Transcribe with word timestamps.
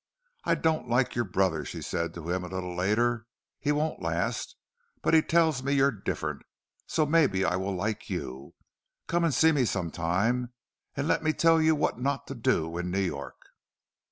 "I 0.45 0.55
don't 0.55 0.89
like 0.89 1.13
your 1.13 1.25
brother," 1.25 1.63
she 1.63 1.83
said 1.83 2.15
to 2.15 2.31
him, 2.31 2.43
a 2.43 2.47
little 2.47 2.75
later. 2.75 3.27
"He 3.59 3.71
won't 3.71 4.01
last; 4.01 4.55
but 5.03 5.13
he 5.13 5.21
tells 5.21 5.61
me 5.61 5.73
you're 5.73 5.91
different, 5.91 6.41
so 6.87 7.05
maybe 7.05 7.45
I 7.45 7.55
will 7.57 7.75
like 7.75 8.09
you. 8.09 8.55
Come 9.05 9.23
and 9.23 9.31
see 9.31 9.51
me 9.51 9.63
sometime, 9.63 10.53
and 10.95 11.07
let 11.07 11.21
me 11.21 11.33
tell 11.33 11.61
you 11.61 11.75
what 11.75 11.99
not 11.99 12.25
to 12.29 12.33
do 12.33 12.79
in 12.79 12.89
New 12.89 12.97
York." 12.99 13.45